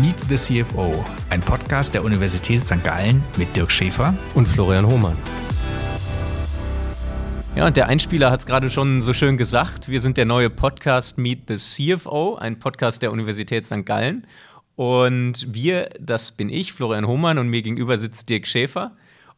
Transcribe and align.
Meet 0.00 0.20
the 0.28 0.36
CFO, 0.36 1.04
ein 1.28 1.40
Podcast 1.40 1.92
der 1.92 2.04
Universität 2.04 2.64
St. 2.64 2.84
Gallen 2.84 3.20
mit 3.36 3.56
Dirk 3.56 3.72
Schäfer 3.72 4.14
und 4.36 4.46
Florian 4.46 4.86
Hohmann. 4.86 5.16
Ja, 7.56 7.66
und 7.66 7.76
der 7.76 7.88
Einspieler 7.88 8.30
hat 8.30 8.38
es 8.38 8.46
gerade 8.46 8.70
schon 8.70 9.02
so 9.02 9.12
schön 9.12 9.36
gesagt. 9.36 9.88
Wir 9.88 10.00
sind 10.00 10.16
der 10.16 10.24
neue 10.24 10.50
Podcast 10.50 11.18
Meet 11.18 11.48
the 11.48 11.56
CFO, 11.96 12.36
ein 12.36 12.60
Podcast 12.60 13.02
der 13.02 13.10
Universität 13.10 13.66
St. 13.66 13.84
Gallen. 13.84 14.24
Und 14.76 15.52
wir, 15.52 15.88
das 15.98 16.30
bin 16.30 16.48
ich, 16.48 16.72
Florian 16.72 17.08
Hohmann, 17.08 17.38
und 17.38 17.48
mir 17.48 17.62
gegenüber 17.62 17.98
sitzt 17.98 18.28
Dirk 18.28 18.46
Schäfer. 18.46 18.90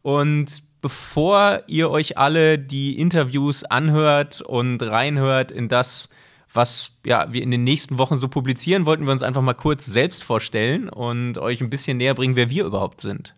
Und 0.03 0.61
bevor 0.83 1.63
ihr 1.65 1.89
euch 1.89 2.19
alle 2.19 2.59
die 2.59 2.99
Interviews 2.99 3.63
anhört 3.63 4.41
und 4.41 4.83
reinhört 4.83 5.51
in 5.51 5.69
das, 5.69 6.09
was 6.53 6.93
ja, 7.05 7.31
wir 7.31 7.41
in 7.41 7.51
den 7.51 7.63
nächsten 7.63 7.97
Wochen 7.97 8.19
so 8.19 8.27
publizieren, 8.27 8.85
wollten 8.85 9.05
wir 9.05 9.11
uns 9.11 9.23
einfach 9.23 9.41
mal 9.41 9.53
kurz 9.53 9.85
selbst 9.85 10.23
vorstellen 10.23 10.89
und 10.89 11.37
euch 11.37 11.61
ein 11.61 11.69
bisschen 11.69 11.97
näher 11.97 12.13
bringen, 12.13 12.35
wer 12.35 12.49
wir 12.49 12.65
überhaupt 12.65 13.01
sind. 13.01 13.35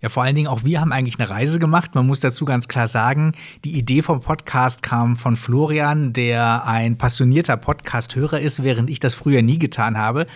Ja, 0.00 0.08
vor 0.08 0.22
allen 0.22 0.36
Dingen 0.36 0.46
auch 0.46 0.64
wir 0.64 0.80
haben 0.80 0.92
eigentlich 0.92 1.18
eine 1.18 1.28
Reise 1.28 1.58
gemacht. 1.58 1.96
Man 1.96 2.06
muss 2.06 2.20
dazu 2.20 2.44
ganz 2.44 2.68
klar 2.68 2.86
sagen, 2.86 3.32
die 3.64 3.76
Idee 3.76 4.02
vom 4.02 4.20
Podcast 4.20 4.82
kam 4.82 5.16
von 5.16 5.34
Florian, 5.34 6.12
der 6.12 6.64
ein 6.66 6.98
passionierter 6.98 7.56
Podcast-Hörer 7.56 8.40
ist, 8.40 8.62
während 8.62 8.90
ich 8.90 9.00
das 9.00 9.14
früher 9.14 9.42
nie 9.42 9.58
getan 9.58 9.98
habe. 9.98 10.26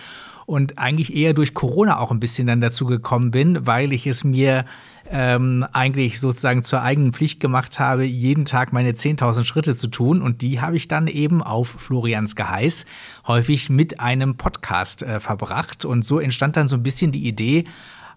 Und 0.45 0.77
eigentlich 0.77 1.15
eher 1.15 1.33
durch 1.33 1.53
Corona 1.53 1.99
auch 1.99 2.11
ein 2.11 2.19
bisschen 2.19 2.47
dann 2.47 2.61
dazu 2.61 2.85
gekommen 2.85 3.31
bin, 3.31 3.65
weil 3.65 3.93
ich 3.93 4.07
es 4.07 4.23
mir 4.23 4.65
ähm, 5.09 5.65
eigentlich 5.73 6.19
sozusagen 6.19 6.63
zur 6.63 6.81
eigenen 6.81 7.13
Pflicht 7.13 7.39
gemacht 7.39 7.79
habe, 7.79 8.03
jeden 8.03 8.45
Tag 8.45 8.73
meine 8.73 8.91
10.000 8.91 9.45
Schritte 9.45 9.75
zu 9.75 9.87
tun. 9.87 10.21
Und 10.21 10.41
die 10.41 10.61
habe 10.61 10.75
ich 10.75 10.87
dann 10.87 11.07
eben 11.07 11.41
auf 11.41 11.67
Florians 11.67 12.35
Geheiß 12.35 12.85
häufig 13.27 13.69
mit 13.69 13.99
einem 13.99 14.35
Podcast 14.35 15.03
äh, 15.03 15.19
verbracht. 15.19 15.85
Und 15.85 16.03
so 16.03 16.19
entstand 16.19 16.57
dann 16.57 16.67
so 16.67 16.77
ein 16.77 16.83
bisschen 16.83 17.11
die 17.11 17.27
Idee, 17.27 17.65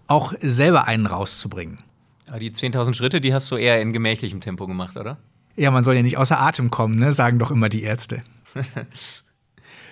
auch 0.07 0.33
selber 0.41 0.87
einen 0.87 1.05
rauszubringen. 1.05 1.79
Aber 2.27 2.39
die 2.39 2.51
10.000 2.51 2.93
Schritte, 2.93 3.21
die 3.21 3.33
hast 3.33 3.49
du 3.51 3.55
eher 3.55 3.81
in 3.81 3.93
gemächlichem 3.93 4.41
Tempo 4.41 4.67
gemacht, 4.67 4.97
oder? 4.97 5.17
Ja, 5.55 5.71
man 5.71 5.83
soll 5.83 5.95
ja 5.95 6.01
nicht 6.01 6.17
außer 6.17 6.39
Atem 6.39 6.69
kommen, 6.69 6.99
ne? 6.99 7.11
sagen 7.11 7.39
doch 7.39 7.51
immer 7.51 7.69
die 7.69 7.83
Ärzte. 7.83 8.23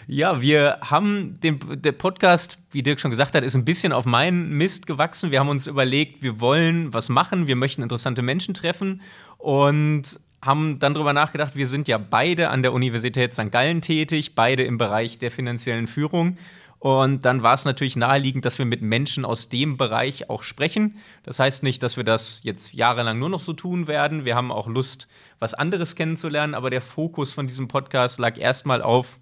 Ja, 0.08 0.39
wir 0.39 0.78
haben 0.81 1.39
den 1.39 1.59
der 1.81 1.92
Podcast, 1.92 2.59
wie 2.72 2.84
Dirk 2.84 3.00
schon 3.00 3.09
gesagt 3.09 3.36
hat, 3.36 3.44
ist 3.44 3.56
ein 3.56 3.66
bisschen 3.66 3.92
auf 3.92 4.06
meinen 4.06 4.50
Mist 4.50 4.86
gewachsen. 4.86 5.31
Wir 5.31 5.39
haben 5.39 5.50
uns 5.50 5.66
überlegt, 5.66 6.22
wir 6.22 6.39
wollen 6.39 6.94
was 6.94 7.09
machen, 7.09 7.48
wir 7.48 7.56
möchten 7.56 7.81
interessante 7.81 8.22
Menschen 8.22 8.53
treffen 8.53 9.02
und 9.39 10.20
haben 10.44 10.78
dann 10.78 10.94
darüber 10.94 11.14
nachgedacht, 11.14 11.56
wir 11.56 11.67
sind 11.67 11.88
ja 11.88 11.98
beide 11.98 12.50
an 12.50 12.61
der 12.61 12.73
Universität 12.73 13.33
St. 13.33 13.52
Gallen 13.52 13.81
tätig, 13.81 14.36
beide 14.36 14.61
im 14.64 14.78
Bereich 14.78 15.17
der 15.17 15.31
finanziellen 15.31 15.88
Führung. 15.88 16.38
Und 16.78 17.26
dann 17.26 17.42
war 17.42 17.56
es 17.56 17.66
natürlich 17.66 17.95
naheliegend, 17.95 18.45
dass 18.45 18.59
wir 18.59 18.66
mit 18.66 18.83
Menschen 18.83 19.26
aus 19.26 19.50
dem 19.50 19.76
Bereich 19.76 20.30
auch 20.30 20.44
sprechen. 20.44 20.98
Das 21.23 21.39
heißt 21.39 21.64
nicht, 21.64 21.81
dass 21.81 21.98
wir 21.98 22.03
das 22.03 22.42
jetzt 22.44 22.73
jahrelang 22.76 23.17
nur 23.17 23.30
noch 23.30 23.39
so 23.39 23.53
tun 23.53 23.88
werden. 23.88 24.23
Wir 24.23 24.36
haben 24.36 24.52
auch 24.52 24.67
Lust, 24.67 25.08
was 25.39 25.56
anderes 25.56 25.95
kennenzulernen, 25.95 26.53
aber 26.53 26.70
der 26.70 26.81
Fokus 26.81 27.33
von 27.33 27.48
diesem 27.48 27.67
Podcast 27.67 28.20
lag 28.20 28.38
erstmal 28.38 28.83
auf 28.83 29.17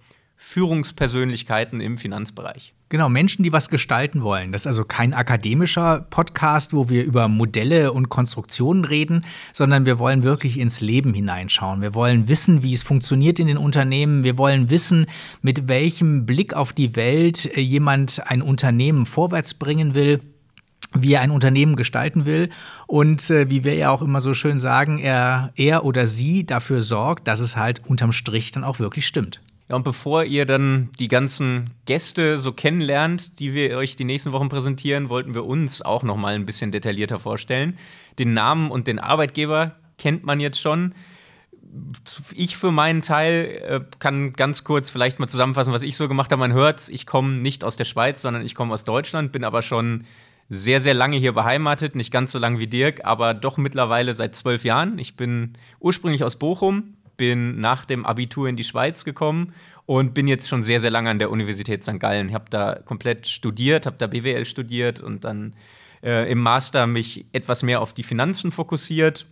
Führungspersönlichkeiten 0.45 1.79
im 1.79 1.97
Finanzbereich. 1.97 2.73
Genau, 2.89 3.09
Menschen, 3.09 3.41
die 3.41 3.53
was 3.53 3.69
gestalten 3.69 4.21
wollen. 4.21 4.51
Das 4.51 4.63
ist 4.63 4.67
also 4.67 4.83
kein 4.83 5.13
akademischer 5.13 6.05
Podcast, 6.09 6.73
wo 6.73 6.89
wir 6.89 7.05
über 7.05 7.27
Modelle 7.27 7.91
und 7.91 8.09
Konstruktionen 8.09 8.85
reden, 8.85 9.25
sondern 9.51 9.87
wir 9.87 9.97
wollen 9.97 10.21
wirklich 10.21 10.59
ins 10.59 10.81
Leben 10.81 11.13
hineinschauen. 11.13 11.81
Wir 11.81 11.95
wollen 11.95 12.27
wissen, 12.27 12.61
wie 12.61 12.73
es 12.73 12.83
funktioniert 12.83 13.39
in 13.39 13.47
den 13.47 13.57
Unternehmen. 13.57 14.23
Wir 14.23 14.37
wollen 14.37 14.69
wissen, 14.69 15.07
mit 15.41 15.69
welchem 15.69 16.25
Blick 16.27 16.53
auf 16.53 16.73
die 16.73 16.95
Welt 16.95 17.45
äh, 17.57 17.61
jemand 17.61 18.21
ein 18.27 18.41
Unternehmen 18.41 19.05
vorwärts 19.05 19.53
bringen 19.53 19.95
will 19.95 20.19
wie 20.95 21.13
er 21.13 21.21
ein 21.21 21.31
Unternehmen 21.31 21.75
gestalten 21.75 22.27
will 22.27 22.51
und 22.85 23.27
äh, 23.31 23.49
wie 23.49 23.63
wir 23.63 23.73
ja 23.73 23.89
auch 23.89 24.03
immer 24.03 24.21
so 24.21 24.35
schön 24.35 24.59
sagen, 24.59 24.99
er, 24.99 25.51
er 25.55 25.85
oder 25.85 26.05
sie 26.05 26.45
dafür 26.45 26.81
sorgt, 26.81 27.27
dass 27.27 27.39
es 27.39 27.57
halt 27.57 27.81
unterm 27.87 28.11
Strich 28.11 28.51
dann 28.51 28.63
auch 28.63 28.77
wirklich 28.77 29.07
stimmt. 29.07 29.41
Ja, 29.73 29.77
und 29.77 29.83
bevor 29.85 30.23
ihr 30.23 30.45
dann 30.45 30.91
die 30.99 31.07
ganzen 31.07 31.71
Gäste 31.87 32.37
so 32.37 32.51
kennenlernt, 32.51 33.39
die 33.39 33.55
wir 33.55 33.75
euch 33.75 33.95
die 33.95 34.03
nächsten 34.03 34.31
Wochen 34.31 34.47
präsentieren, 34.47 35.09
wollten 35.09 35.33
wir 35.33 35.45
uns 35.45 35.81
auch 35.81 36.03
noch 36.03 36.15
mal 36.15 36.35
ein 36.35 36.45
bisschen 36.45 36.71
detaillierter 36.71 37.17
vorstellen. 37.17 37.79
Den 38.19 38.33
Namen 38.33 38.69
und 38.69 38.85
den 38.85 38.99
Arbeitgeber 38.99 39.71
kennt 39.97 40.25
man 40.25 40.39
jetzt 40.39 40.61
schon. 40.61 40.93
Ich 42.35 42.55
für 42.55 42.71
meinen 42.71 43.01
Teil 43.01 43.63
äh, 43.67 43.79
kann 43.97 44.33
ganz 44.33 44.63
kurz 44.63 44.91
vielleicht 44.91 45.17
mal 45.17 45.27
zusammenfassen, 45.27 45.73
was 45.73 45.81
ich 45.81 45.97
so 45.97 46.07
gemacht 46.07 46.31
habe. 46.31 46.41
Man 46.41 46.53
hört 46.53 46.87
ich 46.89 47.07
komme 47.07 47.37
nicht 47.37 47.63
aus 47.63 47.75
der 47.75 47.85
Schweiz, 47.85 48.21
sondern 48.21 48.45
ich 48.45 48.53
komme 48.53 48.75
aus 48.75 48.83
Deutschland, 48.83 49.31
bin 49.31 49.43
aber 49.43 49.63
schon 49.63 50.03
sehr, 50.49 50.81
sehr 50.81 50.93
lange 50.93 51.17
hier 51.17 51.31
beheimatet, 51.31 51.95
nicht 51.95 52.11
ganz 52.11 52.31
so 52.31 52.37
lang 52.37 52.59
wie 52.59 52.67
Dirk, 52.67 53.05
aber 53.05 53.33
doch 53.33 53.57
mittlerweile 53.57 54.13
seit 54.13 54.35
zwölf 54.35 54.65
Jahren. 54.65 54.99
Ich 54.99 55.15
bin 55.15 55.53
ursprünglich 55.79 56.23
aus 56.23 56.35
Bochum, 56.35 56.93
bin 57.17 57.59
nach 57.59 57.85
dem 57.85 58.05
Abitur 58.05 58.47
in 58.47 58.55
die 58.55 58.63
Schweiz 58.63 59.03
gekommen 59.05 59.53
und 59.85 60.13
bin 60.13 60.27
jetzt 60.27 60.47
schon 60.47 60.63
sehr, 60.63 60.79
sehr 60.79 60.89
lange 60.89 61.09
an 61.09 61.19
der 61.19 61.31
Universität 61.31 61.83
St. 61.83 61.99
Gallen. 61.99 62.29
Ich 62.29 62.33
habe 62.33 62.49
da 62.49 62.75
komplett 62.75 63.27
studiert, 63.27 63.85
habe 63.85 63.97
da 63.97 64.07
BWL 64.07 64.45
studiert 64.45 64.99
und 64.99 65.23
dann 65.23 65.53
äh, 66.01 66.31
im 66.31 66.39
Master 66.39 66.87
mich 66.87 67.25
etwas 67.33 67.63
mehr 67.63 67.81
auf 67.81 67.93
die 67.93 68.03
Finanzen 68.03 68.51
fokussiert. 68.51 69.25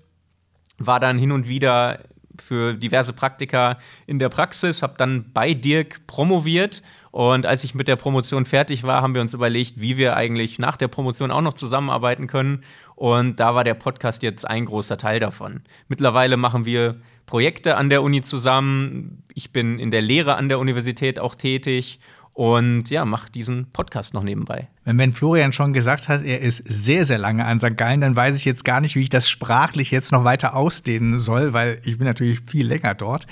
War 0.78 1.00
dann 1.00 1.18
hin 1.18 1.32
und 1.32 1.48
wieder 1.48 2.00
für 2.40 2.74
diverse 2.74 3.14
Praktika 3.14 3.78
in 4.08 4.20
der 4.20 4.30
Praxis, 4.30 4.82
habe 4.82 4.96
dann 4.98 5.32
bei 5.34 5.54
Dirk 5.54 6.08
promoviert 6.08 6.82
und 7.12 7.46
als 7.46 7.66
ich 7.66 7.76
mit 7.76 7.90
der 7.90 7.98
Promotion 7.98 8.46
fertig 8.46 8.84
war, 8.84 9.02
haben 9.02 9.14
wir 9.14 9.22
uns 9.22 9.34
überlegt, 9.34 9.82
wie 9.82 9.98
wir 9.98 10.16
eigentlich 10.16 10.60
nach 10.60 10.78
der 10.78 10.88
Promotion 10.88 11.30
auch 11.30 11.42
noch 11.42 11.54
zusammenarbeiten 11.54 12.28
können. 12.28 12.64
Und 13.02 13.40
da 13.40 13.56
war 13.56 13.64
der 13.64 13.74
Podcast 13.74 14.22
jetzt 14.22 14.48
ein 14.48 14.66
großer 14.66 14.96
Teil 14.96 15.20
davon. 15.20 15.62
Mittlerweile 15.88 16.38
machen 16.38 16.66
wir 16.66 17.02
Projekte 17.26 17.76
an 17.76 17.90
der 17.90 18.04
Uni 18.04 18.22
zusammen. 18.22 19.24
Ich 19.34 19.52
bin 19.52 19.80
in 19.80 19.90
der 19.90 20.04
Lehre 20.04 20.36
an 20.36 20.50
der 20.50 20.60
Universität 20.60 21.18
auch 21.18 21.34
tätig 21.34 22.00
und 22.34 22.92
ja, 22.92 23.04
mache 23.04 23.32
diesen 23.32 23.72
Podcast 23.72 24.14
noch 24.14 24.22
nebenbei. 24.22 24.68
Wenn, 24.86 25.00
wenn 25.00 25.14
Florian 25.14 25.52
schon 25.52 25.74
gesagt 25.74 26.10
hat, 26.10 26.22
er 26.22 26.42
ist 26.42 26.58
sehr, 26.58 27.04
sehr 27.04 27.18
lange 27.18 27.44
an 27.44 27.58
St. 27.58 27.76
Gallen, 27.76 28.02
dann 28.02 28.16
weiß 28.16 28.38
ich 28.38 28.46
jetzt 28.46 28.64
gar 28.66 28.82
nicht, 28.82 28.96
wie 28.96 29.02
ich 29.02 29.10
das 29.10 29.28
sprachlich 29.28 29.90
jetzt 29.90 30.12
noch 30.12 30.24
weiter 30.24 30.56
ausdehnen 30.56 31.18
soll, 31.18 31.54
weil 31.54 31.82
ich 31.84 31.98
bin 31.98 32.06
natürlich 32.06 32.42
viel 32.42 32.68
länger 32.68 32.94
dort. 32.94 33.26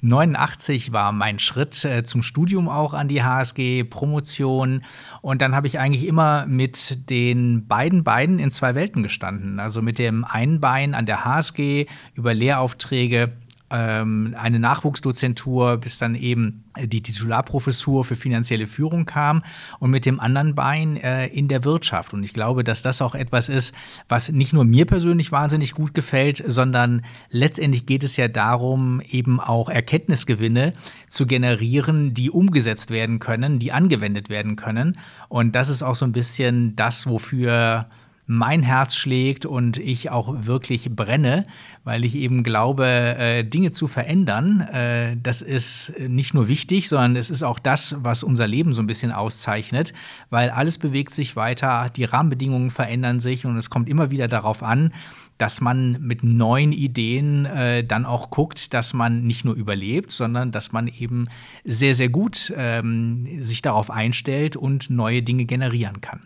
89 0.00 0.92
war 0.92 1.12
mein 1.12 1.38
Schritt 1.38 1.84
äh, 1.84 2.04
zum 2.04 2.22
Studium 2.22 2.68
auch 2.68 2.94
an 2.94 3.08
die 3.08 3.22
HSG, 3.22 3.84
Promotion. 3.84 4.84
Und 5.22 5.42
dann 5.42 5.54
habe 5.54 5.66
ich 5.66 5.78
eigentlich 5.78 6.06
immer 6.06 6.46
mit 6.46 7.10
den 7.10 7.66
beiden 7.66 8.04
Beinen 8.04 8.38
in 8.38 8.50
zwei 8.50 8.74
Welten 8.74 9.02
gestanden. 9.02 9.60
Also 9.60 9.82
mit 9.82 9.98
dem 9.98 10.24
einen 10.24 10.60
Bein 10.60 10.94
an 10.94 11.06
der 11.06 11.24
HSG 11.24 11.86
über 12.14 12.34
Lehraufträge 12.34 13.32
eine 13.68 14.60
Nachwuchsdozentur, 14.60 15.78
bis 15.78 15.98
dann 15.98 16.14
eben 16.14 16.64
die 16.80 17.02
Titularprofessur 17.02 18.04
für 18.04 18.14
finanzielle 18.14 18.66
Führung 18.68 19.06
kam 19.06 19.42
und 19.80 19.90
mit 19.90 20.06
dem 20.06 20.20
anderen 20.20 20.54
Bein 20.54 20.96
äh, 20.96 21.26
in 21.26 21.48
der 21.48 21.64
Wirtschaft. 21.64 22.12
Und 22.12 22.22
ich 22.22 22.32
glaube, 22.32 22.62
dass 22.62 22.82
das 22.82 23.02
auch 23.02 23.14
etwas 23.16 23.48
ist, 23.48 23.74
was 24.08 24.30
nicht 24.30 24.52
nur 24.52 24.64
mir 24.64 24.84
persönlich 24.84 25.32
wahnsinnig 25.32 25.72
gut 25.74 25.94
gefällt, 25.94 26.44
sondern 26.46 27.02
letztendlich 27.30 27.86
geht 27.86 28.04
es 28.04 28.16
ja 28.16 28.28
darum, 28.28 29.00
eben 29.00 29.40
auch 29.40 29.68
Erkenntnisgewinne 29.68 30.72
zu 31.08 31.26
generieren, 31.26 32.14
die 32.14 32.30
umgesetzt 32.30 32.90
werden 32.90 33.18
können, 33.18 33.58
die 33.58 33.72
angewendet 33.72 34.28
werden 34.28 34.54
können. 34.54 34.98
Und 35.28 35.56
das 35.56 35.70
ist 35.70 35.82
auch 35.82 35.96
so 35.96 36.04
ein 36.04 36.12
bisschen 36.12 36.76
das, 36.76 37.08
wofür 37.08 37.86
mein 38.26 38.62
Herz 38.62 38.96
schlägt 38.96 39.46
und 39.46 39.78
ich 39.78 40.10
auch 40.10 40.46
wirklich 40.46 40.90
brenne, 40.90 41.44
weil 41.84 42.04
ich 42.04 42.16
eben 42.16 42.42
glaube, 42.42 42.84
äh, 42.86 43.44
Dinge 43.44 43.70
zu 43.70 43.86
verändern, 43.86 44.60
äh, 44.60 45.16
das 45.22 45.42
ist 45.42 45.94
nicht 45.98 46.34
nur 46.34 46.48
wichtig, 46.48 46.88
sondern 46.88 47.16
es 47.16 47.30
ist 47.30 47.44
auch 47.44 47.60
das, 47.60 47.96
was 48.00 48.24
unser 48.24 48.48
Leben 48.48 48.72
so 48.74 48.82
ein 48.82 48.88
bisschen 48.88 49.12
auszeichnet, 49.12 49.92
weil 50.30 50.50
alles 50.50 50.78
bewegt 50.78 51.14
sich 51.14 51.36
weiter, 51.36 51.90
die 51.94 52.04
Rahmenbedingungen 52.04 52.70
verändern 52.70 53.20
sich 53.20 53.46
und 53.46 53.56
es 53.56 53.70
kommt 53.70 53.88
immer 53.88 54.10
wieder 54.10 54.26
darauf 54.26 54.62
an, 54.62 54.92
dass 55.38 55.60
man 55.60 56.00
mit 56.00 56.24
neuen 56.24 56.72
Ideen 56.72 57.44
äh, 57.44 57.84
dann 57.84 58.06
auch 58.06 58.30
guckt, 58.30 58.74
dass 58.74 58.92
man 58.92 59.26
nicht 59.26 59.44
nur 59.44 59.54
überlebt, 59.54 60.10
sondern 60.10 60.50
dass 60.50 60.72
man 60.72 60.88
eben 60.88 61.26
sehr, 61.64 61.94
sehr 61.94 62.08
gut 62.08 62.52
ähm, 62.56 63.26
sich 63.40 63.62
darauf 63.62 63.90
einstellt 63.90 64.56
und 64.56 64.90
neue 64.90 65.22
Dinge 65.22 65.44
generieren 65.44 66.00
kann. 66.00 66.20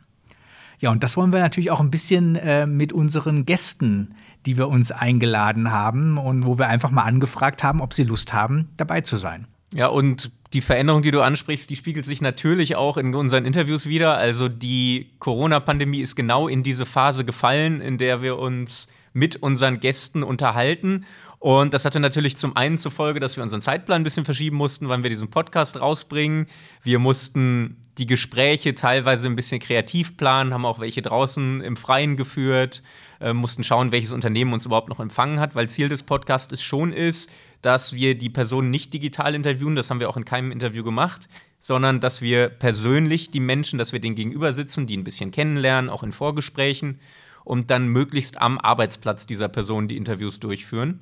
Ja, 0.80 0.90
und 0.90 1.04
das 1.04 1.16
wollen 1.16 1.32
wir 1.32 1.40
natürlich 1.40 1.70
auch 1.70 1.80
ein 1.80 1.90
bisschen 1.90 2.36
äh, 2.36 2.66
mit 2.66 2.92
unseren 2.92 3.44
Gästen, 3.44 4.14
die 4.46 4.56
wir 4.56 4.68
uns 4.68 4.90
eingeladen 4.90 5.70
haben 5.70 6.16
und 6.16 6.46
wo 6.46 6.58
wir 6.58 6.68
einfach 6.68 6.90
mal 6.90 7.02
angefragt 7.02 7.62
haben, 7.62 7.82
ob 7.82 7.92
sie 7.92 8.04
Lust 8.04 8.32
haben, 8.32 8.70
dabei 8.78 9.02
zu 9.02 9.18
sein. 9.18 9.46
Ja, 9.74 9.86
und 9.88 10.32
die 10.52 10.62
Veränderung, 10.62 11.02
die 11.02 11.10
du 11.10 11.20
ansprichst, 11.20 11.70
die 11.70 11.76
spiegelt 11.76 12.06
sich 12.06 12.22
natürlich 12.22 12.74
auch 12.76 12.96
in 12.96 13.14
unseren 13.14 13.44
Interviews 13.44 13.86
wieder. 13.86 14.16
Also 14.16 14.48
die 14.48 15.10
Corona-Pandemie 15.20 16.00
ist 16.00 16.16
genau 16.16 16.48
in 16.48 16.62
diese 16.62 16.86
Phase 16.86 17.24
gefallen, 17.24 17.80
in 17.80 17.98
der 17.98 18.22
wir 18.22 18.38
uns 18.38 18.88
mit 19.12 19.36
unseren 19.36 19.80
Gästen 19.80 20.22
unterhalten. 20.22 21.04
Und 21.40 21.72
das 21.72 21.86
hatte 21.86 22.00
natürlich 22.00 22.36
zum 22.36 22.54
einen 22.54 22.76
zur 22.76 22.90
Folge, 22.90 23.18
dass 23.18 23.36
wir 23.36 23.42
unseren 23.42 23.62
Zeitplan 23.62 24.02
ein 24.02 24.04
bisschen 24.04 24.26
verschieben 24.26 24.58
mussten, 24.58 24.90
wann 24.90 25.02
wir 25.02 25.08
diesen 25.08 25.30
Podcast 25.30 25.80
rausbringen. 25.80 26.46
Wir 26.82 26.98
mussten 26.98 27.78
die 27.96 28.04
Gespräche 28.04 28.74
teilweise 28.74 29.26
ein 29.26 29.36
bisschen 29.36 29.58
kreativ 29.58 30.18
planen, 30.18 30.52
haben 30.52 30.66
auch 30.66 30.80
welche 30.80 31.00
draußen 31.00 31.62
im 31.62 31.78
Freien 31.78 32.18
geführt, 32.18 32.82
äh, 33.20 33.32
mussten 33.32 33.64
schauen, 33.64 33.90
welches 33.90 34.12
Unternehmen 34.12 34.52
uns 34.52 34.66
überhaupt 34.66 34.90
noch 34.90 35.00
empfangen 35.00 35.40
hat, 35.40 35.54
weil 35.54 35.70
Ziel 35.70 35.88
des 35.88 36.02
Podcasts 36.02 36.62
schon 36.62 36.92
ist, 36.92 37.30
dass 37.62 37.94
wir 37.94 38.16
die 38.16 38.30
Person 38.30 38.70
nicht 38.70 38.92
digital 38.92 39.34
interviewen, 39.34 39.76
das 39.76 39.88
haben 39.88 40.00
wir 40.00 40.10
auch 40.10 40.16
in 40.18 40.26
keinem 40.26 40.52
Interview 40.52 40.84
gemacht, 40.84 41.28
sondern 41.58 42.00
dass 42.00 42.20
wir 42.20 42.48
persönlich 42.50 43.30
die 43.30 43.40
Menschen, 43.40 43.78
dass 43.78 43.92
wir 43.92 44.00
denen 44.00 44.14
gegenüber 44.14 44.52
sitzen, 44.52 44.86
die 44.86 44.96
ein 44.96 45.04
bisschen 45.04 45.30
kennenlernen, 45.30 45.90
auch 45.90 46.02
in 46.02 46.12
Vorgesprächen 46.12 47.00
und 47.50 47.68
dann 47.72 47.88
möglichst 47.88 48.40
am 48.40 48.58
Arbeitsplatz 48.58 49.26
dieser 49.26 49.48
Person 49.48 49.88
die 49.88 49.96
Interviews 49.96 50.38
durchführen. 50.38 51.00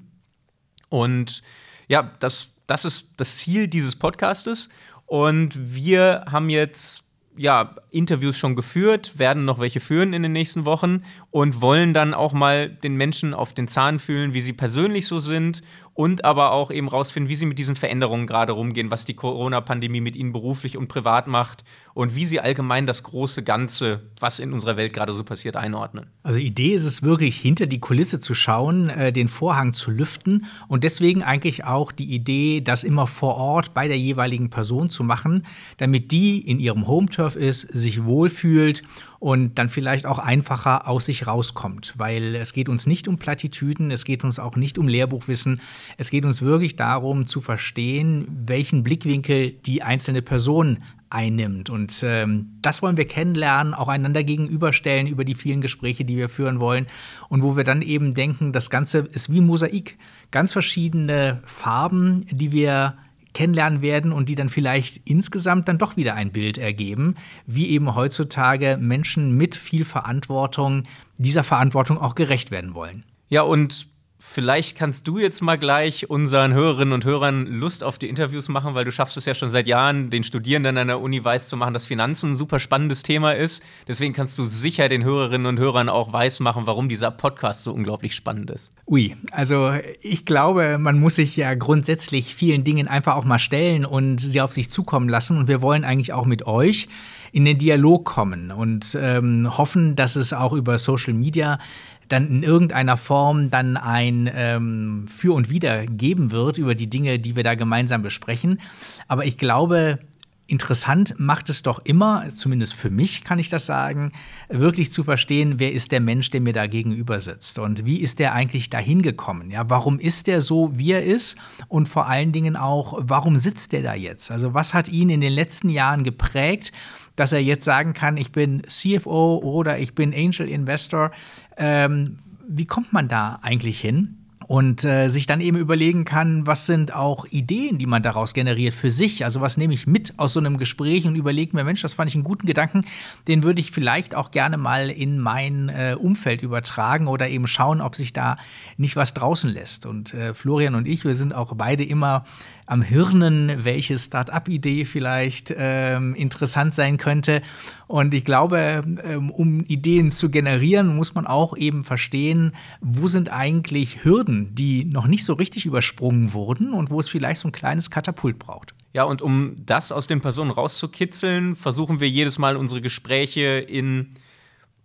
Und 0.88 1.42
ja, 1.88 2.12
das, 2.20 2.54
das 2.66 2.86
ist 2.86 3.10
das 3.18 3.36
Ziel 3.36 3.68
dieses 3.68 3.96
Podcastes. 3.96 4.70
Und 5.04 5.74
wir 5.74 6.24
haben 6.30 6.48
jetzt 6.48 7.04
ja, 7.36 7.76
Interviews 7.90 8.38
schon 8.38 8.56
geführt, 8.56 9.18
werden 9.18 9.44
noch 9.44 9.58
welche 9.58 9.80
führen 9.80 10.14
in 10.14 10.22
den 10.22 10.32
nächsten 10.32 10.64
Wochen 10.64 11.02
und 11.30 11.60
wollen 11.60 11.92
dann 11.92 12.14
auch 12.14 12.32
mal 12.32 12.70
den 12.70 12.94
Menschen 12.94 13.34
auf 13.34 13.52
den 13.52 13.68
Zahn 13.68 13.98
fühlen, 13.98 14.32
wie 14.32 14.40
sie 14.40 14.54
persönlich 14.54 15.06
so 15.06 15.18
sind 15.18 15.62
und 15.98 16.24
aber 16.24 16.52
auch 16.52 16.70
eben 16.70 16.86
rausfinden, 16.86 17.28
wie 17.28 17.34
sie 17.34 17.44
mit 17.44 17.58
diesen 17.58 17.74
Veränderungen 17.74 18.28
gerade 18.28 18.52
rumgehen, 18.52 18.92
was 18.92 19.04
die 19.04 19.14
Corona-Pandemie 19.14 20.00
mit 20.00 20.14
ihnen 20.14 20.32
beruflich 20.32 20.76
und 20.76 20.86
privat 20.86 21.26
macht 21.26 21.64
und 21.92 22.14
wie 22.14 22.24
sie 22.24 22.38
allgemein 22.38 22.86
das 22.86 23.02
große 23.02 23.42
Ganze, 23.42 24.02
was 24.20 24.38
in 24.38 24.52
unserer 24.52 24.76
Welt 24.76 24.92
gerade 24.92 25.12
so 25.12 25.24
passiert, 25.24 25.56
einordnen. 25.56 26.06
Also 26.22 26.38
Idee 26.38 26.74
ist 26.74 26.84
es 26.84 27.02
wirklich, 27.02 27.36
hinter 27.40 27.66
die 27.66 27.80
Kulisse 27.80 28.20
zu 28.20 28.36
schauen, 28.36 28.90
äh, 28.90 29.12
den 29.12 29.26
Vorhang 29.26 29.72
zu 29.72 29.90
lüften 29.90 30.46
und 30.68 30.84
deswegen 30.84 31.24
eigentlich 31.24 31.64
auch 31.64 31.90
die 31.90 32.14
Idee, 32.14 32.60
das 32.60 32.84
immer 32.84 33.08
vor 33.08 33.34
Ort 33.34 33.74
bei 33.74 33.88
der 33.88 33.98
jeweiligen 33.98 34.50
Person 34.50 34.90
zu 34.90 35.02
machen, 35.02 35.46
damit 35.78 36.12
die 36.12 36.38
in 36.38 36.60
ihrem 36.60 36.86
Home-Turf 36.86 37.34
ist, 37.34 37.62
sich 37.62 38.04
wohlfühlt 38.04 38.82
und 39.18 39.58
dann 39.58 39.68
vielleicht 39.68 40.06
auch 40.06 40.18
einfacher 40.18 40.86
aus 40.86 41.06
sich 41.06 41.26
rauskommt. 41.26 41.94
Weil 41.96 42.36
es 42.36 42.52
geht 42.52 42.68
uns 42.68 42.86
nicht 42.86 43.08
um 43.08 43.18
Plattitüden, 43.18 43.90
es 43.90 44.04
geht 44.04 44.22
uns 44.22 44.38
auch 44.38 44.56
nicht 44.56 44.78
um 44.78 44.86
Lehrbuchwissen, 44.86 45.60
es 45.96 46.10
geht 46.10 46.24
uns 46.24 46.42
wirklich 46.42 46.76
darum 46.76 47.26
zu 47.26 47.40
verstehen, 47.40 48.26
welchen 48.46 48.82
Blickwinkel 48.82 49.52
die 49.52 49.82
einzelne 49.82 50.22
Person 50.22 50.78
einnimmt. 51.10 51.70
Und 51.70 52.02
ähm, 52.04 52.58
das 52.60 52.82
wollen 52.82 52.96
wir 52.96 53.06
kennenlernen, 53.06 53.74
auch 53.74 53.88
einander 53.88 54.24
gegenüberstellen 54.24 55.06
über 55.06 55.24
die 55.24 55.34
vielen 55.34 55.60
Gespräche, 55.60 56.04
die 56.04 56.16
wir 56.16 56.28
führen 56.28 56.60
wollen. 56.60 56.86
Und 57.28 57.42
wo 57.42 57.56
wir 57.56 57.64
dann 57.64 57.82
eben 57.82 58.12
denken, 58.12 58.52
das 58.52 58.70
Ganze 58.70 58.98
ist 58.98 59.32
wie 59.32 59.40
Mosaik. 59.40 59.98
Ganz 60.30 60.52
verschiedene 60.52 61.40
Farben, 61.44 62.26
die 62.30 62.52
wir 62.52 62.94
kennenlernen 63.34 63.82
werden 63.82 64.12
und 64.12 64.28
die 64.28 64.34
dann 64.34 64.48
vielleicht 64.48 65.00
insgesamt 65.04 65.68
dann 65.68 65.78
doch 65.78 65.96
wieder 65.96 66.14
ein 66.14 66.32
Bild 66.32 66.58
ergeben, 66.58 67.14
wie 67.46 67.68
eben 67.68 67.94
heutzutage 67.94 68.78
Menschen 68.80 69.36
mit 69.36 69.56
viel 69.56 69.84
Verantwortung 69.84 70.84
dieser 71.18 71.44
Verantwortung 71.44 71.98
auch 71.98 72.14
gerecht 72.14 72.50
werden 72.50 72.74
wollen. 72.74 73.04
Ja, 73.28 73.42
und 73.42 73.88
Vielleicht 74.20 74.76
kannst 74.76 75.06
du 75.06 75.18
jetzt 75.18 75.42
mal 75.42 75.56
gleich 75.56 76.10
unseren 76.10 76.52
Hörerinnen 76.52 76.92
und 76.92 77.04
Hörern 77.04 77.46
Lust 77.46 77.84
auf 77.84 77.98
die 77.98 78.08
Interviews 78.08 78.48
machen, 78.48 78.74
weil 78.74 78.84
du 78.84 78.90
schaffst 78.90 79.16
es 79.16 79.26
ja 79.26 79.34
schon 79.34 79.48
seit 79.48 79.68
Jahren, 79.68 80.10
den 80.10 80.24
Studierenden 80.24 80.76
an 80.76 80.88
der 80.88 81.00
Uni 81.00 81.22
weiß 81.22 81.48
zu 81.48 81.56
machen, 81.56 81.72
dass 81.72 81.86
Finanzen 81.86 82.30
ein 82.30 82.36
super 82.36 82.58
spannendes 82.58 83.04
Thema 83.04 83.32
ist. 83.32 83.62
Deswegen 83.86 84.14
kannst 84.14 84.36
du 84.36 84.44
sicher 84.44 84.88
den 84.88 85.04
Hörerinnen 85.04 85.46
und 85.46 85.60
Hörern 85.60 85.88
auch 85.88 86.12
weiß 86.12 86.40
machen, 86.40 86.66
warum 86.66 86.88
dieser 86.88 87.12
Podcast 87.12 87.62
so 87.62 87.72
unglaublich 87.72 88.16
spannend 88.16 88.50
ist. 88.50 88.72
Ui, 88.88 89.14
also 89.30 89.72
ich 90.00 90.24
glaube, 90.24 90.78
man 90.78 90.98
muss 90.98 91.14
sich 91.14 91.36
ja 91.36 91.54
grundsätzlich 91.54 92.34
vielen 92.34 92.64
Dingen 92.64 92.88
einfach 92.88 93.14
auch 93.14 93.24
mal 93.24 93.38
stellen 93.38 93.84
und 93.84 94.18
sie 94.18 94.40
auf 94.40 94.52
sich 94.52 94.68
zukommen 94.68 95.08
lassen. 95.08 95.38
Und 95.38 95.46
wir 95.46 95.62
wollen 95.62 95.84
eigentlich 95.84 96.12
auch 96.12 96.26
mit 96.26 96.44
euch 96.44 96.88
in 97.30 97.44
den 97.44 97.58
Dialog 97.58 98.04
kommen 98.04 98.50
und 98.50 98.98
ähm, 99.00 99.56
hoffen, 99.56 99.96
dass 99.96 100.16
es 100.16 100.32
auch 100.32 100.52
über 100.52 100.78
Social 100.78 101.12
Media 101.12 101.58
dann 102.08 102.28
in 102.28 102.42
irgendeiner 102.42 102.96
Form 102.96 103.50
dann 103.50 103.76
ein 103.76 104.30
ähm, 104.34 105.06
Für 105.08 105.34
und 105.34 105.50
Wider 105.50 105.86
geben 105.86 106.30
wird 106.30 106.58
über 106.58 106.74
die 106.74 106.90
Dinge, 106.90 107.18
die 107.18 107.36
wir 107.36 107.44
da 107.44 107.54
gemeinsam 107.54 108.02
besprechen. 108.02 108.60
Aber 109.08 109.26
ich 109.26 109.38
glaube, 109.38 109.98
interessant 110.48 111.14
macht 111.18 111.50
es 111.50 111.62
doch 111.62 111.78
immer, 111.84 112.24
zumindest 112.34 112.74
für 112.74 112.88
mich 112.88 113.22
kann 113.22 113.38
ich 113.38 113.50
das 113.50 113.66
sagen, 113.66 114.12
wirklich 114.48 114.90
zu 114.90 115.04
verstehen, 115.04 115.58
wer 115.58 115.72
ist 115.72 115.92
der 115.92 116.00
Mensch, 116.00 116.30
der 116.30 116.40
mir 116.40 116.54
da 116.54 116.66
gegenüber 116.66 117.20
sitzt 117.20 117.58
und 117.58 117.84
wie 117.84 117.98
ist 117.98 118.18
der 118.18 118.32
eigentlich 118.32 118.70
dahin 118.70 119.02
gekommen? 119.02 119.50
Ja, 119.50 119.68
warum 119.68 120.00
ist 120.00 120.26
der 120.26 120.40
so, 120.40 120.72
wie 120.74 120.92
er 120.92 121.04
ist 121.04 121.36
und 121.68 121.86
vor 121.86 122.06
allen 122.06 122.32
Dingen 122.32 122.56
auch, 122.56 122.98
warum 122.98 123.36
sitzt 123.36 123.72
der 123.72 123.82
da 123.82 123.94
jetzt? 123.94 124.30
Also 124.30 124.54
was 124.54 124.72
hat 124.72 124.88
ihn 124.88 125.10
in 125.10 125.20
den 125.20 125.32
letzten 125.32 125.68
Jahren 125.68 126.02
geprägt? 126.02 126.72
dass 127.14 127.32
er 127.32 127.40
jetzt 127.40 127.64
sagen 127.64 127.94
kann, 127.94 128.16
ich 128.16 128.30
bin 128.30 128.62
CFO 128.62 129.38
oder 129.38 129.80
ich 129.80 129.96
bin 129.96 130.14
Angel 130.14 130.48
Investor. 130.48 131.10
Ähm, 131.56 132.18
wie 132.46 132.64
kommt 132.64 132.92
man 132.92 133.08
da 133.08 133.40
eigentlich 133.42 133.80
hin? 133.80 134.17
Und 134.48 134.82
äh, 134.82 135.08
sich 135.08 135.26
dann 135.26 135.42
eben 135.42 135.58
überlegen 135.58 136.06
kann, 136.06 136.46
was 136.46 136.64
sind 136.64 136.94
auch 136.94 137.26
Ideen, 137.26 137.76
die 137.76 137.84
man 137.84 138.02
daraus 138.02 138.32
generiert 138.32 138.72
für 138.72 138.90
sich. 138.90 139.22
Also 139.24 139.42
was 139.42 139.58
nehme 139.58 139.74
ich 139.74 139.86
mit 139.86 140.18
aus 140.18 140.32
so 140.32 140.40
einem 140.40 140.56
Gespräch 140.56 141.06
und 141.06 141.16
überlege 141.16 141.54
mir, 141.54 141.64
Mensch, 141.64 141.82
das 141.82 141.92
fand 141.92 142.08
ich 142.08 142.16
einen 142.16 142.24
guten 142.24 142.46
Gedanken, 142.46 142.86
den 143.28 143.42
würde 143.42 143.60
ich 143.60 143.70
vielleicht 143.70 144.14
auch 144.14 144.30
gerne 144.30 144.56
mal 144.56 144.88
in 144.88 145.18
mein 145.18 145.68
äh, 145.68 145.96
Umfeld 146.00 146.40
übertragen 146.40 147.08
oder 147.08 147.28
eben 147.28 147.46
schauen, 147.46 147.82
ob 147.82 147.94
sich 147.94 148.14
da 148.14 148.38
nicht 148.78 148.96
was 148.96 149.12
draußen 149.12 149.50
lässt. 149.50 149.84
Und 149.84 150.14
äh, 150.14 150.32
Florian 150.32 150.74
und 150.74 150.88
ich, 150.88 151.04
wir 151.04 151.14
sind 151.14 151.34
auch 151.34 151.52
beide 151.54 151.84
immer 151.84 152.24
am 152.68 152.82
Hirnen, 152.82 153.64
welche 153.64 153.98
Start-up-Idee 153.98 154.84
vielleicht 154.84 155.54
ähm, 155.56 156.14
interessant 156.14 156.74
sein 156.74 156.98
könnte. 156.98 157.40
Und 157.86 158.12
ich 158.12 158.24
glaube, 158.24 158.84
ähm, 159.02 159.30
um 159.30 159.64
Ideen 159.64 160.10
zu 160.10 160.30
generieren, 160.30 160.94
muss 160.94 161.14
man 161.14 161.26
auch 161.26 161.56
eben 161.56 161.82
verstehen, 161.82 162.52
wo 162.80 163.08
sind 163.08 163.32
eigentlich 163.32 164.04
Hürden, 164.04 164.54
die 164.54 164.84
noch 164.84 165.06
nicht 165.06 165.24
so 165.24 165.32
richtig 165.32 165.64
übersprungen 165.64 166.34
wurden 166.34 166.74
und 166.74 166.90
wo 166.90 167.00
es 167.00 167.08
vielleicht 167.08 167.40
so 167.40 167.48
ein 167.48 167.52
kleines 167.52 167.90
Katapult 167.90 168.38
braucht. 168.38 168.74
Ja, 168.92 169.04
und 169.04 169.22
um 169.22 169.56
das 169.64 169.90
aus 169.92 170.06
den 170.06 170.20
Personen 170.20 170.50
rauszukitzeln, 170.50 171.56
versuchen 171.56 172.00
wir 172.00 172.08
jedes 172.08 172.38
Mal 172.38 172.56
unsere 172.56 172.80
Gespräche 172.80 173.58
in 173.58 174.10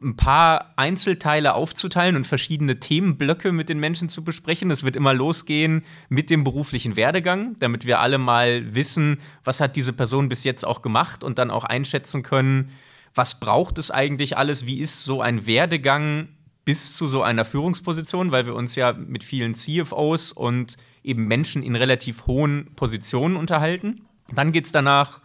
ein 0.03 0.15
paar 0.17 0.73
Einzelteile 0.75 1.53
aufzuteilen 1.53 2.15
und 2.15 2.27
verschiedene 2.27 2.79
Themenblöcke 2.79 3.51
mit 3.51 3.69
den 3.69 3.79
Menschen 3.79 4.09
zu 4.09 4.23
besprechen. 4.23 4.71
Es 4.71 4.83
wird 4.83 4.95
immer 4.95 5.13
losgehen 5.13 5.83
mit 6.09 6.29
dem 6.29 6.43
beruflichen 6.43 6.95
Werdegang, 6.95 7.55
damit 7.59 7.85
wir 7.85 7.99
alle 7.99 8.17
mal 8.17 8.75
wissen, 8.75 9.19
was 9.43 9.61
hat 9.61 9.75
diese 9.75 9.93
Person 9.93 10.29
bis 10.29 10.43
jetzt 10.43 10.65
auch 10.65 10.81
gemacht 10.81 11.23
und 11.23 11.39
dann 11.39 11.51
auch 11.51 11.63
einschätzen 11.63 12.23
können, 12.23 12.71
was 13.15 13.39
braucht 13.39 13.77
es 13.77 13.91
eigentlich 13.91 14.37
alles, 14.37 14.65
wie 14.65 14.79
ist 14.79 15.05
so 15.05 15.21
ein 15.21 15.45
Werdegang 15.45 16.29
bis 16.65 16.93
zu 16.93 17.07
so 17.07 17.21
einer 17.21 17.45
Führungsposition, 17.45 18.31
weil 18.31 18.45
wir 18.45 18.55
uns 18.55 18.75
ja 18.75 18.93
mit 18.93 19.23
vielen 19.23 19.55
CFOs 19.55 20.31
und 20.31 20.77
eben 21.03 21.27
Menschen 21.27 21.61
in 21.63 21.75
relativ 21.75 22.25
hohen 22.25 22.71
Positionen 22.75 23.35
unterhalten. 23.35 24.01
Dann 24.33 24.51
geht 24.51 24.65
es 24.65 24.71
danach 24.71 25.19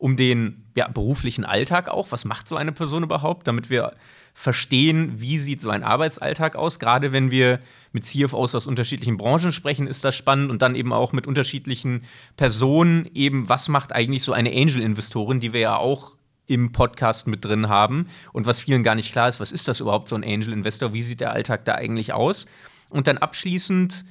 um 0.00 0.16
den 0.16 0.64
ja, 0.74 0.88
beruflichen 0.88 1.44
Alltag 1.44 1.88
auch. 1.88 2.10
Was 2.10 2.24
macht 2.24 2.48
so 2.48 2.56
eine 2.56 2.72
Person 2.72 3.02
überhaupt, 3.02 3.46
damit 3.46 3.68
wir 3.68 3.92
verstehen, 4.32 5.20
wie 5.20 5.38
sieht 5.38 5.60
so 5.60 5.68
ein 5.68 5.84
Arbeitsalltag 5.84 6.56
aus. 6.56 6.78
Gerade 6.78 7.12
wenn 7.12 7.30
wir 7.30 7.60
mit 7.92 8.06
CFOs 8.06 8.54
aus 8.54 8.66
unterschiedlichen 8.66 9.18
Branchen 9.18 9.52
sprechen, 9.52 9.86
ist 9.86 10.04
das 10.04 10.16
spannend 10.16 10.50
und 10.50 10.62
dann 10.62 10.74
eben 10.74 10.92
auch 10.92 11.12
mit 11.12 11.26
unterschiedlichen 11.26 12.04
Personen 12.36 13.10
eben, 13.12 13.48
was 13.48 13.68
macht 13.68 13.92
eigentlich 13.92 14.22
so 14.22 14.32
eine 14.32 14.50
Angel-Investorin, 14.50 15.40
die 15.40 15.52
wir 15.52 15.60
ja 15.60 15.76
auch 15.76 16.16
im 16.46 16.72
Podcast 16.72 17.26
mit 17.26 17.44
drin 17.44 17.68
haben 17.68 18.06
und 18.32 18.46
was 18.46 18.58
vielen 18.58 18.82
gar 18.82 18.94
nicht 18.94 19.12
klar 19.12 19.28
ist, 19.28 19.38
was 19.38 19.52
ist 19.52 19.68
das 19.68 19.80
überhaupt 19.80 20.08
so 20.08 20.16
ein 20.16 20.24
Angel-Investor, 20.24 20.94
wie 20.94 21.02
sieht 21.02 21.20
der 21.20 21.32
Alltag 21.32 21.66
da 21.66 21.74
eigentlich 21.74 22.14
aus? 22.14 22.46
Und 22.88 23.06
dann 23.06 23.18
abschließend 23.18 24.04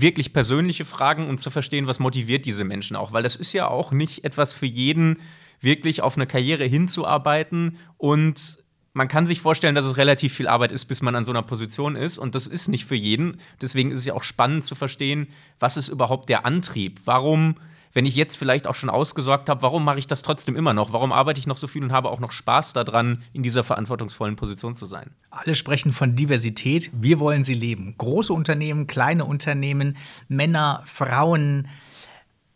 wirklich 0.00 0.32
persönliche 0.32 0.84
Fragen, 0.84 1.28
um 1.28 1.38
zu 1.38 1.50
verstehen, 1.50 1.86
was 1.86 1.98
motiviert 1.98 2.44
diese 2.44 2.64
Menschen 2.64 2.96
auch, 2.96 3.12
weil 3.12 3.22
das 3.22 3.36
ist 3.36 3.52
ja 3.52 3.68
auch 3.68 3.92
nicht 3.92 4.24
etwas 4.24 4.52
für 4.52 4.66
jeden, 4.66 5.18
wirklich 5.60 6.02
auf 6.02 6.16
eine 6.16 6.26
Karriere 6.26 6.64
hinzuarbeiten 6.64 7.78
und 7.96 8.62
man 8.94 9.08
kann 9.08 9.26
sich 9.26 9.40
vorstellen, 9.40 9.74
dass 9.74 9.86
es 9.86 9.96
relativ 9.96 10.34
viel 10.34 10.48
Arbeit 10.48 10.72
ist, 10.72 10.84
bis 10.84 11.02
man 11.02 11.14
an 11.16 11.24
so 11.24 11.32
einer 11.32 11.42
Position 11.42 11.96
ist. 11.96 12.18
Und 12.18 12.34
das 12.34 12.46
ist 12.46 12.68
nicht 12.68 12.84
für 12.84 12.94
jeden. 12.94 13.38
Deswegen 13.60 13.90
ist 13.90 14.00
es 14.00 14.04
ja 14.04 14.14
auch 14.14 14.22
spannend 14.22 14.66
zu 14.66 14.74
verstehen, 14.74 15.28
was 15.58 15.78
ist 15.78 15.88
überhaupt 15.88 16.28
der 16.28 16.44
Antrieb? 16.44 17.00
Warum, 17.06 17.56
wenn 17.92 18.06
ich 18.06 18.16
jetzt 18.16 18.36
vielleicht 18.36 18.66
auch 18.66 18.74
schon 18.74 18.90
ausgesorgt 18.90 19.48
habe, 19.48 19.62
warum 19.62 19.84
mache 19.84 19.98
ich 19.98 20.06
das 20.06 20.22
trotzdem 20.22 20.56
immer 20.56 20.74
noch? 20.74 20.92
Warum 20.92 21.12
arbeite 21.12 21.40
ich 21.40 21.46
noch 21.46 21.56
so 21.56 21.66
viel 21.66 21.82
und 21.82 21.92
habe 21.92 22.10
auch 22.10 22.20
noch 22.20 22.32
Spaß 22.32 22.72
daran, 22.72 23.22
in 23.32 23.42
dieser 23.42 23.64
verantwortungsvollen 23.64 24.36
Position 24.36 24.74
zu 24.74 24.86
sein? 24.86 25.10
Alle 25.30 25.54
sprechen 25.54 25.92
von 25.92 26.16
Diversität. 26.16 26.90
Wir 26.94 27.20
wollen 27.20 27.42
sie 27.42 27.54
leben. 27.54 27.94
Große 27.98 28.32
Unternehmen, 28.32 28.86
kleine 28.86 29.24
Unternehmen, 29.24 29.96
Männer, 30.28 30.82
Frauen, 30.84 31.68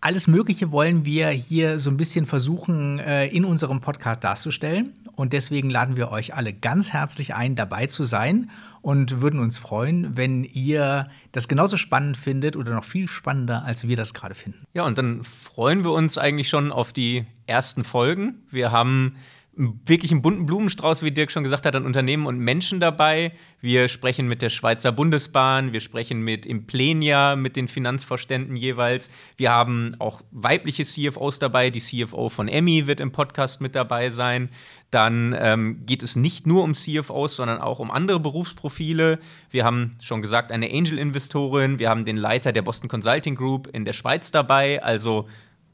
alles 0.07 0.29
Mögliche 0.29 0.71
wollen 0.71 1.05
wir 1.05 1.31
hier 1.31 1.81
so 1.81 1.91
ein 1.91 1.97
bisschen 1.97 2.27
versuchen, 2.27 3.01
äh, 3.01 3.27
in 3.27 3.45
unserem 3.45 3.81
Podcast 3.81 4.23
darzustellen. 4.23 4.93
Und 5.17 5.33
deswegen 5.33 5.69
laden 5.69 5.97
wir 5.97 6.13
euch 6.13 6.33
alle 6.33 6.53
ganz 6.53 6.93
herzlich 6.93 7.35
ein, 7.35 7.57
dabei 7.57 7.87
zu 7.87 8.05
sein 8.05 8.49
und 8.83 9.21
würden 9.21 9.41
uns 9.41 9.59
freuen, 9.59 10.17
wenn 10.17 10.45
ihr 10.45 11.09
das 11.33 11.49
genauso 11.49 11.77
spannend 11.77 12.17
findet 12.17 12.55
oder 12.55 12.73
noch 12.73 12.85
viel 12.85 13.09
spannender, 13.09 13.65
als 13.65 13.89
wir 13.89 13.97
das 13.97 14.15
gerade 14.15 14.37
finden. 14.37 14.61
Ja, 14.75 14.85
und 14.85 14.97
dann 14.97 15.25
freuen 15.25 15.83
wir 15.83 15.91
uns 15.91 16.19
eigentlich 16.19 16.49
schon 16.49 16.71
auf 16.71 16.93
die 16.93 17.27
ersten 17.49 17.83
Folgen. 17.83 18.45
Wir 18.49 18.71
haben 18.71 19.17
wirklich 19.57 20.13
einen 20.13 20.21
bunten 20.21 20.45
Blumenstrauß, 20.45 21.03
wie 21.03 21.11
Dirk 21.11 21.33
schon 21.33 21.43
gesagt 21.43 21.65
hat, 21.65 21.75
an 21.75 21.87
Unternehmen 21.87 22.27
und 22.27 22.39
Menschen 22.39 22.79
dabei. 22.79 23.33
Wir 23.63 23.89
sprechen 23.89 24.29
mit 24.29 24.43
der 24.43 24.51
Schweizer 24.51 24.93
Bundesbahn, 24.93 25.73
wir 25.73 25.81
sprechen 25.81 26.21
mit 26.21 26.45
Implenia, 26.45 27.37
mit 27.37 27.57
den 27.57 27.67
Finanzvorständen 27.67 28.55
jeweils. 28.55 29.09
Wir 29.39 29.51
haben 29.51 29.93
auch 29.99 30.21
weibliche 30.31 30.85
CFOs 30.85 31.39
dabei. 31.39 31.71
Die 31.71 31.81
CFO 31.81 32.29
von 32.29 32.49
Emmy 32.49 32.87
wird 32.87 33.01
im 33.01 33.13
Podcast 33.13 33.63
mit 33.63 33.75
dabei 33.75 34.11
sein. 34.11 34.51
Dann 34.91 35.35
ähm, 35.39 35.87
geht 35.87 36.03
es 36.03 36.17
nicht 36.17 36.47
nur 36.47 36.63
um 36.63 36.75
CFOs, 36.75 37.37
sondern 37.37 37.59
auch 37.59 37.79
um 37.79 37.91
andere 37.91 38.21
Berufsprofile. 38.21 39.19
Wir 39.51 39.65
haben 39.65 39.93
schon 40.03 40.21
gesagt, 40.21 40.53
eine 40.53 40.71
Angel-Investorin. 40.71 41.79
Wir 41.79 41.89
haben 41.89 42.05
den 42.05 42.19
Leiter 42.19 42.53
der 42.53 42.63
Boston 42.63 42.89
Consulting 42.89 43.37
Group 43.37 43.69
in 43.73 43.87
der 43.87 43.95
Schweiz 43.95 44.31
dabei. 44.31 44.83
Also 44.83 45.27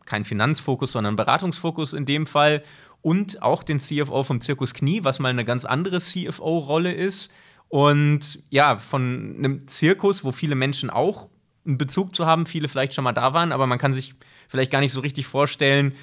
kein 0.07 0.25
Finanzfokus, 0.25 0.93
sondern 0.93 1.17
Beratungsfokus 1.17 1.93
in 1.93 2.07
dem 2.07 2.27
Fall 2.27 2.63
und 3.03 3.43
auch 3.43 3.63
den 3.63 3.81
CFO 3.81 4.23
vom 4.23 4.41
Zirkus 4.41 4.75
Knie, 4.75 5.05
was 5.05 5.19
mal 5.19 5.29
eine 5.29 5.45
ganz 5.45 5.65
andere 5.65 6.01
CFO-Rolle 6.01 6.93
ist. 6.93 7.31
Und 7.69 8.43
ja, 8.51 8.77
von 8.77 9.35
einem 9.37 9.67
Zirkus, 9.67 10.25
wo 10.25 10.33
viele 10.33 10.55
Menschen 10.55 10.89
auch 10.89 11.29
einen 11.67 11.79
Bezug 11.79 12.15
zu 12.15 12.27
haben, 12.27 12.47
viele 12.47 12.69
vielleicht 12.69 12.95
schon 12.95 13.05
mal 13.05 13.13
da 13.13 13.35
waren, 13.35 13.53
aber 13.53 13.67
man 13.67 13.79
kann 13.79 13.95
sich 13.95 14.15
vielleicht 14.49 14.71
gar 14.71 14.81
nicht 14.81 14.93
so 14.93 15.01
richtig 15.01 15.27
vorstellen, 15.27 15.95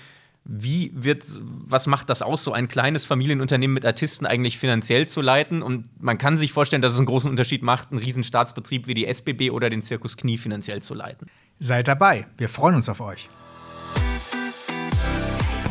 wie 0.46 0.92
wird, 0.96 1.26
was 1.40 1.86
macht 1.86 2.10
das 2.10 2.22
aus, 2.22 2.44
so 2.44 2.54
ein 2.54 2.70
kleines 2.70 3.06
Familienunternehmen 3.06 3.74
mit 3.74 3.86
Artisten 3.86 4.26
eigentlich 4.26 4.58
finanziell 4.58 5.08
zu 5.08 5.22
leiten? 5.22 5.62
Und 5.62 5.88
man 6.02 6.18
kann 6.18 6.38
sich 6.38 6.54
vorstellen, 6.54 6.82
dass 6.82 6.94
es 6.94 6.98
einen 6.98 7.08
großen 7.08 7.30
Unterschied 7.30 7.62
macht, 7.62 7.92
einen 7.92 8.00
riesen 8.00 8.24
Staatsbetrieb 8.24 8.88
wie 8.88 8.94
die 8.94 9.06
SBB 9.06 9.52
oder 9.52 9.70
den 9.70 9.84
Zirkus 9.84 10.18
Knie 10.18 10.38
finanziell 10.38 10.82
zu 10.82 10.94
leiten. 10.94 11.28
Seid 11.60 11.88
dabei, 11.88 12.26
wir 12.38 12.50
freuen 12.50 12.76
uns 12.76 12.90
auf 12.90 13.02
euch. 13.02 13.30